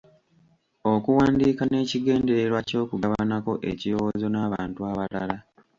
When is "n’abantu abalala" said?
4.31-5.37